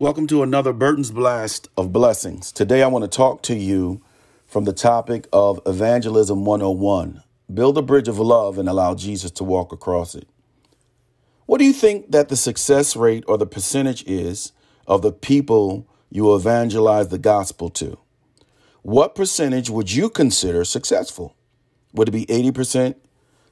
Welcome 0.00 0.26
to 0.26 0.42
another 0.42 0.72
Burton's 0.72 1.12
Blast 1.12 1.68
of 1.76 1.92
Blessings. 1.92 2.50
Today 2.50 2.82
I 2.82 2.88
want 2.88 3.04
to 3.04 3.08
talk 3.08 3.42
to 3.42 3.54
you 3.54 4.02
from 4.46 4.64
the 4.64 4.72
topic 4.72 5.28
of 5.32 5.60
Evangelism 5.64 6.44
101 6.44 7.22
Build 7.54 7.78
a 7.78 7.82
bridge 7.82 8.08
of 8.08 8.18
love 8.18 8.58
and 8.58 8.68
allow 8.68 8.96
Jesus 8.96 9.30
to 9.32 9.44
walk 9.44 9.72
across 9.72 10.16
it. 10.16 10.26
What 11.46 11.58
do 11.58 11.64
you 11.64 11.72
think 11.72 12.10
that 12.10 12.30
the 12.30 12.36
success 12.36 12.96
rate 12.96 13.22
or 13.28 13.38
the 13.38 13.46
percentage 13.46 14.02
is 14.08 14.50
of 14.88 15.02
the 15.02 15.12
people 15.12 15.86
you 16.10 16.34
evangelize 16.34 17.08
the 17.08 17.18
gospel 17.18 17.68
to? 17.70 17.96
What 18.82 19.14
percentage 19.14 19.68
would 19.68 19.92
you 19.92 20.08
consider 20.08 20.64
successful? 20.64 21.36
Would 21.92 22.08
it 22.08 22.12
be 22.12 22.26
80%, 22.26 22.94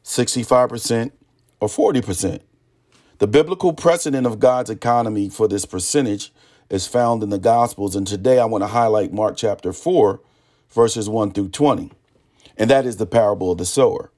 65%, 0.02 1.10
or 1.60 1.68
40%? 1.68 2.40
The 3.18 3.26
biblical 3.26 3.72
precedent 3.72 4.26
of 4.26 4.38
God's 4.38 4.70
economy 4.70 5.28
for 5.28 5.46
this 5.46 5.66
percentage 5.66 6.32
is 6.70 6.86
found 6.86 7.22
in 7.22 7.30
the 7.30 7.38
Gospels. 7.38 7.94
And 7.94 8.06
today 8.06 8.38
I 8.38 8.46
want 8.46 8.62
to 8.62 8.68
highlight 8.68 9.12
Mark 9.12 9.36
chapter 9.36 9.72
4, 9.72 10.20
verses 10.70 11.08
1 11.08 11.32
through 11.32 11.48
20. 11.48 11.92
And 12.56 12.70
that 12.70 12.86
is 12.86 12.96
the 12.96 13.06
parable 13.06 13.52
of 13.52 13.58
the 13.58 13.66
sower. 13.66 14.10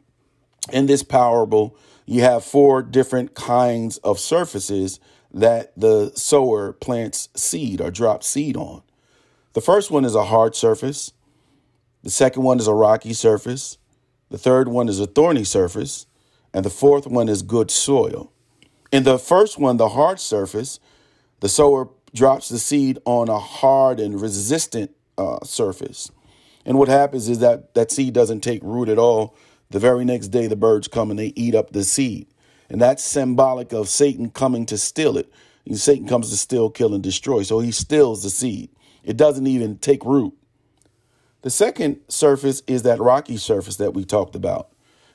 In 0.73 0.87
this 0.87 1.03
parable, 1.03 1.77
you 2.06 2.23
have 2.23 2.45
four 2.45 2.83
different 2.83 3.34
kinds 3.34 3.98
of 3.98 4.20
surfaces 4.20 5.01
that 5.33 5.73
the 5.77 6.12
sower 6.15 6.73
plants 6.73 7.29
seed 7.34 7.81
or 7.81 7.91
drops 7.91 8.27
seed 8.27 8.56
on. 8.56 8.83
The 9.53 9.61
first 9.61 9.91
one 9.91 10.05
is 10.05 10.15
a 10.15 10.25
hard 10.25 10.55
surface. 10.55 11.13
The 12.03 12.11
second 12.11 12.43
one 12.43 12.59
is 12.59 12.67
a 12.67 12.75
rocky 12.75 13.13
surface. 13.13 13.79
The 14.31 14.39
third 14.39 14.69
one 14.69 14.89
is 14.89 15.01
a 15.01 15.07
thorny 15.07 15.45
surface. 15.45 16.07
And 16.55 16.65
the 16.65 16.70
fourth 16.70 17.07
one 17.07 17.29
is 17.29 17.42
good 17.42 17.70
soil. 17.70 18.33
In 18.92 19.05
the 19.05 19.19
first 19.19 19.59
one, 19.59 19.77
the 19.77 19.91
hard 19.91 20.20
surface, 20.20 20.81
the 21.41 21.48
sower 21.48 21.89
drops 22.15 22.48
the 22.48 22.59
seed 22.59 22.98
on 23.05 23.29
a 23.29 23.39
hard 23.39 24.01
and 24.01 24.20
resistant 24.20 24.91
uh, 25.17 25.45
surface. 25.45 26.11
And 26.64 26.79
what 26.79 26.89
happens 26.89 27.29
is 27.29 27.39
that 27.39 27.75
that 27.75 27.91
seed 27.91 28.14
doesn't 28.14 28.41
take 28.41 28.62
root 28.62 28.89
at 28.89 28.98
all. 28.98 29.37
The 29.70 29.79
very 29.79 30.05
next 30.05 30.29
day, 30.29 30.47
the 30.47 30.57
birds 30.57 30.89
come 30.89 31.11
and 31.11 31.19
they 31.19 31.33
eat 31.37 31.55
up 31.55 31.70
the 31.70 31.85
seed. 31.85 32.27
And 32.69 32.81
that's 32.81 33.03
symbolic 33.03 33.73
of 33.73 33.89
Satan 33.89 34.31
coming 34.31 34.67
to 34.67 34.79
steal 34.79 35.17
it. 35.17 35.33
And 35.67 35.79
Satan 35.79 36.07
comes 36.07 36.31
to 36.31 36.37
steal, 36.37 36.70
kill, 36.70 36.95
and 36.95 37.03
destroy. 37.03 37.42
So 37.42 37.61
he 37.61 37.70
steals 37.70 38.23
the 38.23 38.31
seed. 38.31 38.70
It 39.11 39.16
doesn't 39.16 39.48
even 39.48 39.77
take 39.77 40.05
root. 40.05 40.34
The 41.42 41.50
second 41.50 41.98
surface 42.06 42.62
is 42.69 42.84
that 42.84 43.00
rocky 43.00 43.39
surface 43.39 43.75
that 43.78 43.92
we 43.92 44.05
talked 44.05 44.36
about. 44.36 44.69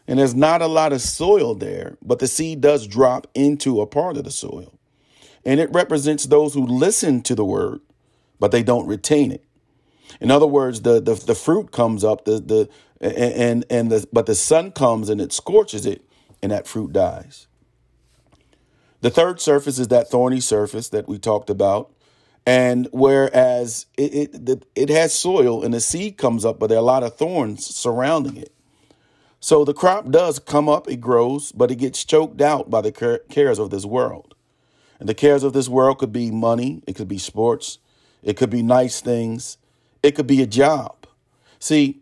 And 0.06 0.20
there's 0.20 0.36
not 0.36 0.62
a 0.62 0.68
lot 0.68 0.92
of 0.92 1.00
soil 1.00 1.56
there, 1.56 1.98
but 2.04 2.20
the 2.20 2.28
seed 2.28 2.60
does 2.60 2.88
drop 2.88 3.28
into 3.34 3.80
a 3.80 3.88
part 3.88 4.18
of 4.18 4.26
the 4.26 4.32
soil. 4.32 4.78
And 5.46 5.62
it 5.62 5.72
represents 5.72 6.26
those 6.26 6.54
who 6.54 6.66
listen 6.66 7.22
to 7.22 7.36
the 7.36 7.46
word, 7.46 7.80
but 8.38 8.52
they 8.52 8.64
don't 8.64 8.86
retain 8.86 9.32
it. 9.32 9.46
In 10.20 10.30
other 10.30 10.46
words, 10.46 10.82
the 10.82 11.00
the, 11.00 11.16
the 11.16 11.34
fruit 11.34 11.72
comes 11.72 12.04
up, 12.04 12.26
the 12.26 12.42
the 12.42 12.70
and 13.00 13.64
and 13.70 13.90
the 13.90 14.06
but 14.12 14.26
the 14.26 14.36
sun 14.36 14.74
comes 14.74 15.08
and 15.08 15.22
it 15.22 15.32
scorches 15.32 15.86
it, 15.86 16.04
and 16.44 16.52
that 16.52 16.68
fruit 16.68 16.92
dies. 16.92 17.48
The 19.00 19.10
third 19.10 19.40
surface 19.40 19.80
is 19.80 19.88
that 19.88 20.10
thorny 20.10 20.42
surface 20.42 20.90
that 20.90 21.08
we 21.08 21.18
talked 21.18 21.50
about. 21.50 21.95
And 22.46 22.88
whereas 22.92 23.88
it, 23.98 24.36
it, 24.48 24.66
it 24.76 24.90
has 24.90 25.14
soil 25.14 25.64
and 25.64 25.74
the 25.74 25.82
seed 25.82 26.18
comes 26.18 26.46
up, 26.46 26.60
but 26.60 26.68
there 26.68 26.78
are 26.78 26.82
a 26.82 26.84
lot 26.84 27.04
of 27.04 27.16
thorns 27.16 27.66
surrounding 27.66 28.38
it. 28.38 28.52
So 29.40 29.64
the 29.64 29.74
crop 29.74 30.10
does 30.10 30.40
come 30.40 30.70
up, 30.70 30.88
it 30.88 31.02
grows, 31.02 31.52
but 31.52 31.72
it 31.72 31.76
gets 31.76 32.04
choked 32.04 32.42
out 32.42 32.70
by 32.70 32.82
the 32.82 33.22
cares 33.30 33.60
of 33.60 33.70
this 33.70 33.86
world. 33.86 34.36
And 35.00 35.10
the 35.10 35.14
cares 35.14 35.44
of 35.44 35.54
this 35.54 35.70
world 35.70 36.00
could 36.00 36.14
be 36.14 36.32
money, 36.32 36.82
it 36.88 36.96
could 36.96 37.08
be 37.08 37.18
sports, 37.18 37.80
it 38.24 38.38
could 38.38 38.50
be 38.50 38.64
nice 38.64 39.02
things, 39.02 39.58
it 40.02 40.16
could 40.16 40.28
be 40.28 40.42
a 40.42 40.48
job. 40.48 41.06
See, 41.60 42.02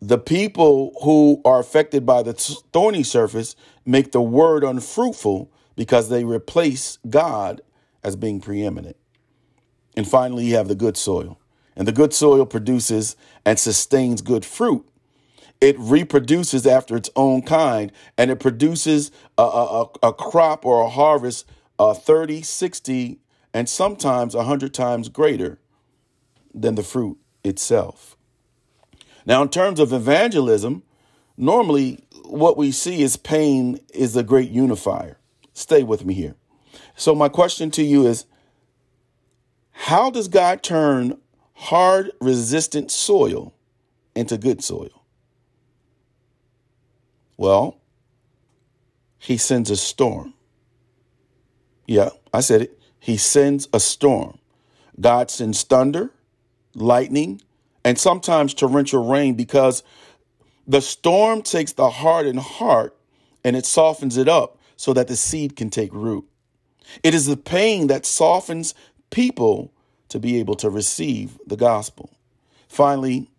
the 0.00 0.18
people 0.18 0.94
who 1.02 1.40
are 1.44 1.58
affected 1.58 2.06
by 2.06 2.22
the 2.22 2.32
thorny 2.32 3.02
surface 3.02 3.56
make 3.84 4.12
the 4.12 4.22
word 4.22 4.62
unfruitful 4.62 5.50
because 5.76 6.08
they 6.08 6.24
replace 6.24 6.98
God 7.08 7.60
as 8.02 8.16
being 8.16 8.40
preeminent. 8.40 8.96
And 9.96 10.06
finally, 10.06 10.46
you 10.46 10.56
have 10.56 10.68
the 10.68 10.74
good 10.74 10.96
soil. 10.96 11.38
And 11.76 11.86
the 11.86 11.92
good 11.92 12.12
soil 12.12 12.46
produces 12.46 13.16
and 13.44 13.58
sustains 13.58 14.20
good 14.22 14.44
fruit 14.44 14.88
it 15.60 15.76
reproduces 15.78 16.66
after 16.66 16.96
its 16.96 17.10
own 17.16 17.42
kind 17.42 17.90
and 18.16 18.30
it 18.30 18.38
produces 18.38 19.10
a, 19.36 19.42
a, 19.42 19.86
a 20.02 20.12
crop 20.12 20.64
or 20.64 20.82
a 20.82 20.88
harvest 20.88 21.46
uh, 21.78 21.94
30, 21.94 22.42
60, 22.42 23.18
and 23.54 23.68
sometimes 23.68 24.34
100 24.34 24.74
times 24.74 25.08
greater 25.08 25.58
than 26.54 26.74
the 26.74 26.82
fruit 26.82 27.18
itself. 27.44 28.16
Now, 29.26 29.42
in 29.42 29.48
terms 29.48 29.78
of 29.78 29.92
evangelism, 29.92 30.82
normally 31.36 32.04
what 32.24 32.56
we 32.56 32.72
see 32.72 33.02
is 33.02 33.16
pain 33.16 33.80
is 33.94 34.16
a 34.16 34.22
great 34.22 34.50
unifier. 34.50 35.18
Stay 35.52 35.82
with 35.82 36.04
me 36.04 36.14
here. 36.14 36.34
So, 36.96 37.14
my 37.14 37.28
question 37.28 37.70
to 37.72 37.82
you 37.82 38.06
is 38.06 38.26
how 39.78 40.10
does 40.10 40.26
God 40.26 40.64
turn 40.64 41.18
hard, 41.54 42.10
resistant 42.20 42.90
soil 42.90 43.54
into 44.12 44.36
good 44.36 44.62
soil? 44.62 45.04
Well, 47.36 47.78
he 49.20 49.36
sends 49.36 49.70
a 49.70 49.76
storm. 49.76 50.34
Yeah, 51.86 52.10
I 52.34 52.40
said 52.40 52.62
it. 52.62 52.80
He 52.98 53.16
sends 53.16 53.68
a 53.72 53.78
storm. 53.78 54.38
God 55.00 55.30
sends 55.30 55.62
thunder, 55.62 56.10
lightning, 56.74 57.40
and 57.84 57.96
sometimes 57.96 58.54
torrential 58.54 59.06
rain 59.06 59.34
because 59.34 59.84
the 60.66 60.82
storm 60.82 61.40
takes 61.40 61.72
the 61.72 61.88
hardened 61.88 62.40
heart 62.40 62.96
and 63.44 63.54
it 63.54 63.64
softens 63.64 64.16
it 64.16 64.28
up 64.28 64.58
so 64.76 64.92
that 64.92 65.06
the 65.06 65.16
seed 65.16 65.54
can 65.54 65.70
take 65.70 65.94
root. 65.94 66.28
It 67.02 67.14
is 67.14 67.26
the 67.26 67.36
pain 67.36 67.86
that 67.88 68.06
softens 68.06 68.74
people 69.10 69.72
to 70.08 70.18
be 70.18 70.38
able 70.38 70.54
to 70.56 70.70
receive 70.70 71.38
the 71.46 71.56
gospel. 71.56 72.10
Finally, 72.68 73.30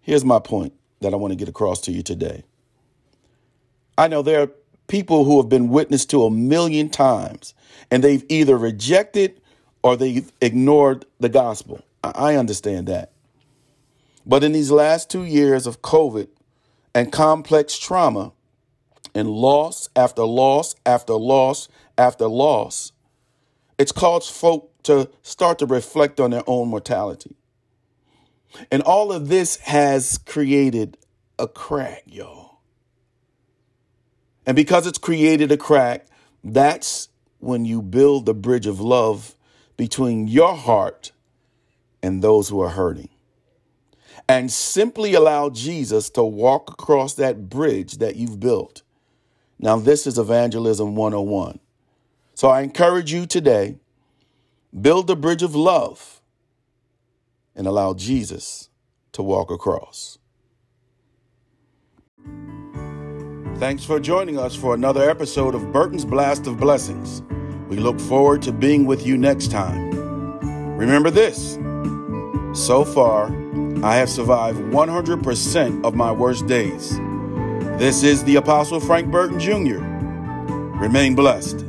here's 0.00 0.24
my 0.24 0.38
point 0.38 0.72
that 1.00 1.12
I 1.12 1.16
want 1.16 1.32
to 1.32 1.36
get 1.36 1.48
across 1.48 1.80
to 1.82 1.92
you 1.92 2.02
today. 2.02 2.44
I 3.96 4.08
know 4.08 4.22
there 4.22 4.42
are 4.42 4.50
people 4.86 5.24
who 5.24 5.38
have 5.38 5.48
been 5.48 5.68
witnessed 5.68 6.10
to 6.10 6.24
a 6.24 6.30
million 6.30 6.88
times 6.88 7.54
and 7.90 8.02
they've 8.02 8.24
either 8.28 8.56
rejected 8.56 9.40
or 9.82 9.96
they've 9.96 10.30
ignored 10.40 11.04
the 11.20 11.28
gospel. 11.28 11.84
I 12.02 12.36
understand 12.36 12.86
that. 12.88 13.12
But 14.26 14.44
in 14.44 14.52
these 14.52 14.70
last 14.70 15.10
two 15.10 15.24
years 15.24 15.66
of 15.66 15.82
COVID 15.82 16.28
and 16.94 17.12
complex 17.12 17.78
trauma 17.78 18.32
and 19.14 19.28
loss 19.28 19.88
after 19.96 20.24
loss 20.24 20.74
after 20.84 21.14
loss 21.14 21.68
after 21.96 22.26
loss, 22.26 22.92
it's 23.78 23.92
caused 23.92 24.30
folk 24.32 24.72
to 24.84 25.08
start 25.22 25.58
to 25.60 25.66
reflect 25.66 26.20
on 26.20 26.30
their 26.30 26.42
own 26.46 26.68
mortality. 26.68 27.36
And 28.70 28.82
all 28.82 29.12
of 29.12 29.28
this 29.28 29.56
has 29.58 30.18
created 30.18 30.96
a 31.38 31.46
crack, 31.46 32.02
y'all. 32.06 32.60
And 34.46 34.56
because 34.56 34.86
it's 34.86 34.98
created 34.98 35.52
a 35.52 35.56
crack, 35.56 36.06
that's 36.42 37.08
when 37.38 37.64
you 37.64 37.82
build 37.82 38.26
the 38.26 38.34
bridge 38.34 38.66
of 38.66 38.80
love 38.80 39.36
between 39.76 40.26
your 40.26 40.56
heart 40.56 41.12
and 42.02 42.22
those 42.22 42.48
who 42.48 42.60
are 42.60 42.70
hurting. 42.70 43.10
And 44.28 44.50
simply 44.50 45.14
allow 45.14 45.50
Jesus 45.50 46.10
to 46.10 46.22
walk 46.22 46.70
across 46.70 47.14
that 47.14 47.48
bridge 47.48 47.98
that 47.98 48.16
you've 48.16 48.40
built. 48.40 48.82
Now, 49.58 49.76
this 49.76 50.06
is 50.06 50.18
Evangelism 50.18 50.96
101. 50.96 51.60
So 52.38 52.46
I 52.46 52.60
encourage 52.60 53.12
you 53.12 53.26
today 53.26 53.78
build 54.80 55.08
the 55.08 55.16
bridge 55.16 55.42
of 55.42 55.56
love 55.56 56.20
and 57.56 57.66
allow 57.66 57.94
Jesus 57.94 58.68
to 59.10 59.24
walk 59.24 59.50
across. 59.50 60.18
Thanks 63.56 63.84
for 63.84 63.98
joining 63.98 64.38
us 64.38 64.54
for 64.54 64.72
another 64.72 65.10
episode 65.10 65.56
of 65.56 65.72
Burton's 65.72 66.04
Blast 66.04 66.46
of 66.46 66.60
Blessings. 66.60 67.24
We 67.68 67.78
look 67.78 67.98
forward 67.98 68.40
to 68.42 68.52
being 68.52 68.86
with 68.86 69.04
you 69.04 69.18
next 69.18 69.50
time. 69.50 70.78
Remember 70.78 71.10
this 71.10 71.54
so 72.52 72.84
far, 72.84 73.32
I 73.84 73.96
have 73.96 74.08
survived 74.08 74.60
100% 74.60 75.84
of 75.84 75.96
my 75.96 76.12
worst 76.12 76.46
days. 76.46 76.96
This 77.80 78.04
is 78.04 78.22
the 78.22 78.36
Apostle 78.36 78.78
Frank 78.78 79.10
Burton 79.10 79.40
Jr. 79.40 79.82
Remain 80.78 81.16
blessed. 81.16 81.67